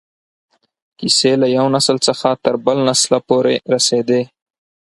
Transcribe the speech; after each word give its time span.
کیسې 0.99 1.31
له 1.41 1.47
یو 1.57 1.65
نسل 1.75 1.97
څخه 2.07 2.29
تر 2.43 2.55
بل 2.65 2.77
نسله 2.89 3.17
پورې 3.27 3.55
رسېدې. 3.73 4.21